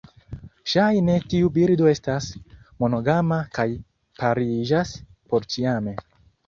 Ŝajne 0.71 1.17
tiu 1.33 1.51
birdo 1.59 1.91
estas 1.93 2.31
monogama 2.85 3.41
kaj 3.59 3.69
pariĝas 4.25 5.01
porĉiame. 5.35 6.01